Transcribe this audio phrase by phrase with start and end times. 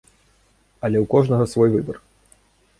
[0.83, 1.95] Але ў кожнага свой выбар.